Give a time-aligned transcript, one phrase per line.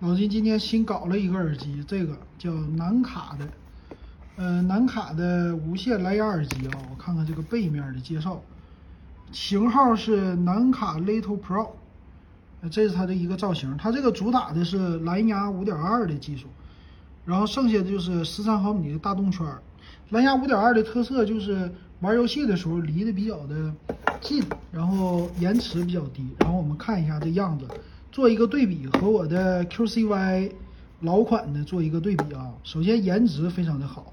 [0.00, 3.48] 老金今天新搞了一个耳机，这个叫南卡的，
[4.36, 6.78] 呃，南卡的无线蓝牙耳机啊。
[6.88, 8.40] 我看看这个背面的介绍，
[9.32, 11.70] 型号是南卡 Little Pro，
[12.70, 13.76] 这是它的一个造型。
[13.76, 16.46] 它这个主打的是蓝牙五点二的技术，
[17.24, 19.44] 然后剩下的就是十三毫米的大动圈。
[20.10, 21.68] 蓝牙五点二的特色就是
[22.02, 23.74] 玩游戏的时候离得比较的
[24.20, 26.24] 近，然后延迟比较低。
[26.38, 27.66] 然后我们看一下这样子，
[28.10, 30.52] 做一个对比，和我的 QCY
[31.00, 32.52] 老款的做一个对比啊。
[32.64, 34.12] 首先颜值非常的好，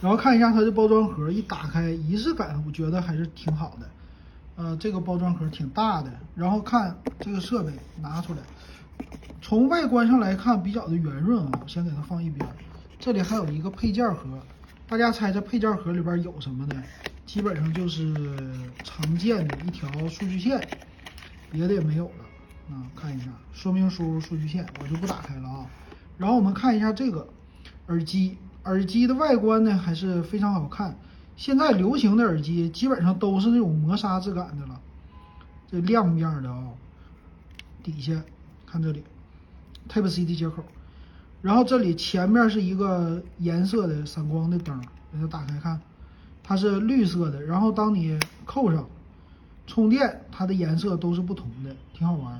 [0.00, 3.88] 然后看一下它的包装盒，一打开仪式感，我觉得还是挺好的。
[4.56, 8.38] 呃，这个包装盒挺大的，然后看这个设备拿出来，
[9.42, 12.48] 从外观上来看比较的圆润啊，我先给它放一边。
[12.98, 14.26] 这里还有一个配件盒，
[14.88, 16.82] 大家猜这配件盒里边有什么呢？
[17.26, 18.14] 基本上就是
[18.82, 20.58] 常见的一条数据线，
[21.56, 22.74] 别的也没有了。
[22.74, 25.66] 啊，看一下说明书、数据线，我就不打开了啊。
[26.18, 27.26] 然后我们看一下这个
[27.86, 30.96] 耳机，耳机的外观呢还是非常好看。
[31.36, 34.80] 现在流行的耳机基本上都是那种磨砂质感的了，
[35.70, 36.68] 这亮面的啊。
[37.82, 38.12] 底下
[38.66, 39.04] 看这里
[39.88, 40.64] ，Type C 的接口。
[41.42, 44.80] 然后这里前面是一个颜色的闪光的灯，
[45.12, 45.80] 给它打开看，
[46.42, 47.40] 它是绿色的。
[47.40, 48.84] 然后当你扣上
[49.66, 52.38] 充电，它的颜色都是不同的，挺好玩。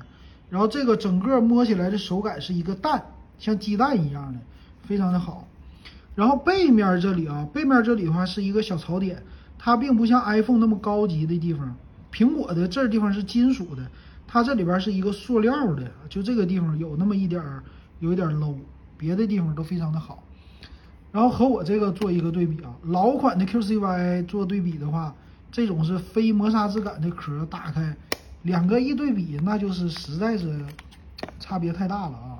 [0.49, 3.03] 然后这个整个摸起来的手感是一个蛋，
[3.37, 4.39] 像鸡蛋一样的，
[4.83, 5.47] 非常的好。
[6.15, 9.21] 然后背面这里啊，背面这里的话是一个小槽点，
[9.59, 11.75] 它并不像 iPhone 那么高级的地方。
[12.11, 13.85] 苹果的这地方是金属的，
[14.25, 17.63] 它这里边是一个塑料的，就这个地方有那么一点儿，
[17.99, 18.55] 有一点 low。
[18.99, 20.23] 别的地方都非常的好，
[21.11, 25.13] 然后和我这个做一个对比啊，老款的 QCY 做对比的话，
[25.51, 27.95] 这种是非磨砂质感的壳打开，
[28.43, 30.65] 两个一对比，那就是实在是
[31.39, 32.39] 差别太大了啊，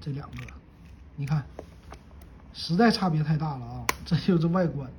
[0.00, 0.36] 这两个，
[1.16, 1.44] 你看，
[2.52, 4.90] 实在差别太大了啊，这就是外观。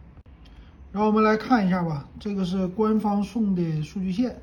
[0.91, 4.41] 然后我们来看一下吧，这个是官方送的数据线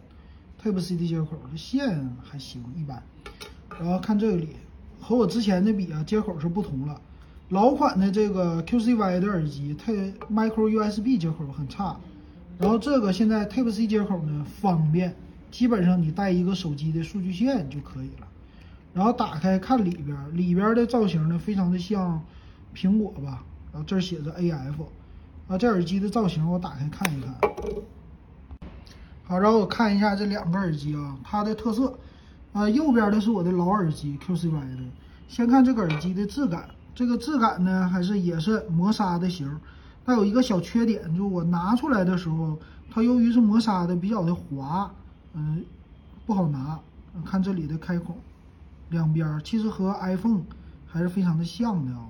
[0.63, 3.03] ，Type C 的接口，这线还行一般。
[3.79, 4.57] 然后看这里。
[5.03, 7.01] 和我之前的比啊，接口是不同了。
[7.49, 9.91] 老款的这个 QCY 的耳机，它
[10.31, 11.97] Micro USB 接口很差。
[12.61, 15.17] 然后这个现在 Type C 接口呢方便，
[15.51, 18.29] 基本上你带一个手机的数据线就可以了。
[18.93, 22.23] 然后打开看里边，里边的造型呢非常的像
[22.75, 23.43] 苹果吧。
[23.73, 24.85] 然后这儿写着 AF，
[25.49, 27.35] 啊，这耳机的造型我打开看一看。
[29.25, 31.99] 好，然后我看一下这两个耳机啊，它的特色。
[32.53, 34.83] 啊，右边的是我的老耳机 QCY 的。
[35.29, 39.49] 先看这个耳机的质感，这个质感呢还是也是磨砂的型。
[40.11, 42.59] 它有一个小缺点，就是我拿出来的时候，
[42.91, 44.93] 它由于是磨砂的，比较的滑，
[45.35, 45.65] 嗯，
[46.27, 46.77] 不好拿。
[47.25, 48.17] 看这里的开孔，
[48.89, 50.41] 两边其实和 iPhone
[50.85, 52.09] 还是非常的像的啊。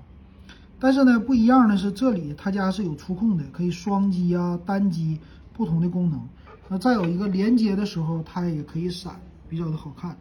[0.79, 5.19] 但是呢，不一样的是这里它家是有触控的，可以双击啊、单击
[5.53, 6.19] 不同的功能。
[6.67, 9.13] 那再有一个连接的时候，它也可以闪。
[9.47, 10.17] 比较的好看，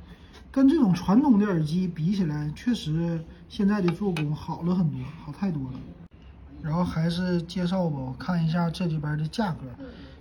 [0.50, 3.18] 跟这种传统的耳机比起来，确实
[3.48, 5.78] 现在的做工好了很多，好太多了。
[6.62, 9.60] 然后还是介绍吧，我看一下这里边的价格。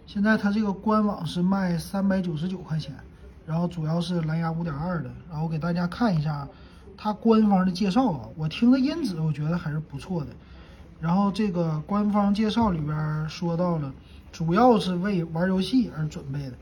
[0.06, 2.96] 现在它这个官网是卖三百九十九块钱，
[3.46, 5.10] 然后主要是蓝牙五点二的。
[5.30, 6.48] 然后给大家看一下
[6.98, 10.32] 它官方的介绍啊，我听的音质我觉得还是不错的。
[11.00, 13.94] 然后这个官方介绍里边说到了，
[14.32, 16.54] 主要是为玩游戏而准备的。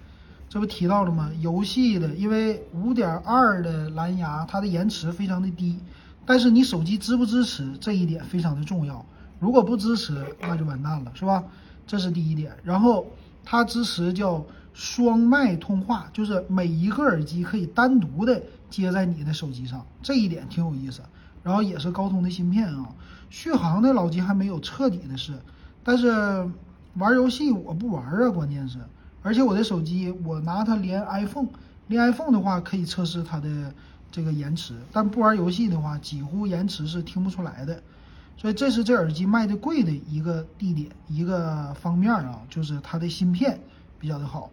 [0.50, 1.30] 这不提到了吗？
[1.40, 5.80] 游戏的，因为五点二的蓝牙，它的延迟非常的低，
[6.26, 9.06] 但是你手机支不支持这一点非常的重要。
[9.40, 11.44] 如果不支持，那就完蛋了，是吧？
[11.86, 12.52] 这是第一点。
[12.64, 13.06] 然后
[13.46, 14.44] 它支持叫
[14.74, 21.02] 双麦通话，就是每一个耳机可以单独的接在你的手机上，这一点挺有意思。
[21.44, 22.90] 然后也是高通的芯片啊，
[23.30, 25.34] 续航的老金还没有彻底的试，
[25.84, 26.10] 但是
[26.96, 28.80] 玩游戏我不玩啊，关键是。
[29.24, 31.48] 而且我的手机，我拿它连 iPhone，
[31.88, 33.74] 连 iPhone 的话可以测试它的
[34.12, 37.82] 这个延迟，但不玩游戏的话，几乎延迟是听不出来的。
[38.38, 43.60] 所以这是这耳机卖的贵的一个地点，一个方面啊，就是它的芯片
[44.00, 44.50] 比较的好。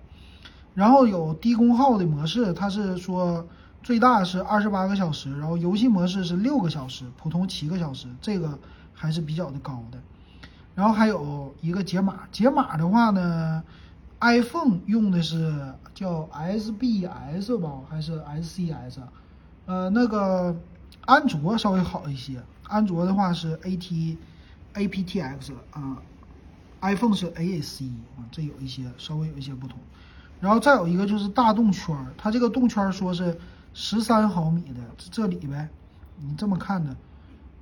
[0.75, 3.47] 然后有低功耗的模式，它是说
[3.83, 8.59] 最大是二十八个小时，然后游戏模式是六个小时，普通七个小时，这个
[8.93, 9.99] 还是比较的高的。
[10.75, 13.63] 然后还有一个解码，解码的话呢。
[14.21, 19.01] iPhone 用的是叫 SBS 吧，还是 SCS？
[19.67, 20.57] 呃，那个
[21.03, 24.17] 安卓稍微好一些，安卓的话是 AT
[24.75, 26.03] aptX 啊
[26.81, 29.79] ，iPhone 是 AAC 啊，这有一些稍微有一些不同。
[30.41, 33.39] 然后再有一个就是大动圈，它这个动圈说是
[33.73, 35.69] 十三毫米的这这里呗，
[36.19, 36.95] 你这么看的，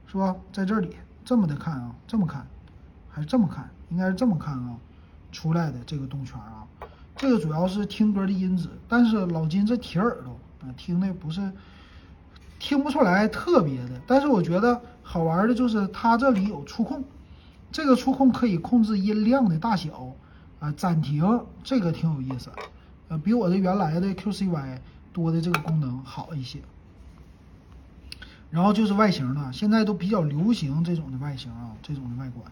[0.06, 0.34] 是吧？
[0.52, 2.46] 在这里这么的看啊，这么看，
[3.10, 3.70] 还是这么看？
[3.90, 4.76] 应该是这么看啊，
[5.30, 6.66] 出来的这个动圈啊，
[7.16, 11.40] 这个主要是听歌的音质，但是老金这铁耳朵啊，听的不是
[12.62, 17.02] 听不出来特别的，但是我觉得好玩的就是它这里有触控，
[17.72, 20.14] 这个触控可以控制音量的大小
[20.60, 22.50] 啊，暂停，这个挺有意思，
[23.08, 24.78] 呃，比我的原来的 QCY
[25.12, 26.60] 多的这个功能好一些。
[28.48, 32.46] 然后就是外形了，现在都比较流行这种的外形啊，这种的外观。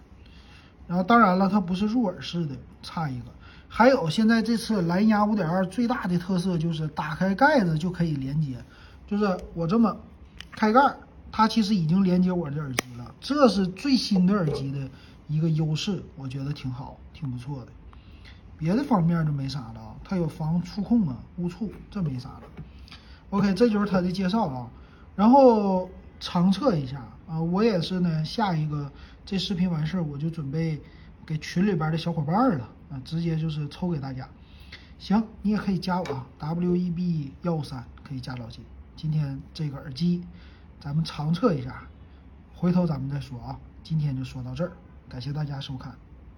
[0.89, 3.27] 然后当然了，它不是入耳式的，差一个。
[3.69, 8.56] 还有现在这次蓝牙5.2最大的特色就是打开盖子就可以连接，
[9.11, 9.97] 就是我这么
[10.53, 10.81] 开盖，
[11.33, 13.12] 它其实已经连接我的耳机了。
[13.21, 14.89] 这是最新的耳机的
[15.27, 17.73] 一个优势，我觉得挺好，挺不错的。
[18.57, 22.43] 别的方面就没啥了啊，它有防触控啊，误触，这没啥了。
[23.31, 24.71] OK，这就是它的介绍啊。
[25.17, 25.91] 然后
[26.21, 28.25] 长测一下啊，我也是呢。
[28.25, 28.89] 下一个
[29.27, 30.81] 这视频完事儿，我就准备
[31.27, 34.29] 给群里边的小伙伴了啊，直接就是抽给大家。
[35.01, 38.65] 行，你也可以加我啊，W E B 幺五三可以加老金。
[39.00, 40.23] 今天这个耳机
[40.79, 41.85] 咱们长测一下，
[42.55, 43.58] 回头咱们再说啊。
[43.82, 44.73] 今天就说到这儿，
[45.08, 45.97] 感谢大家收看。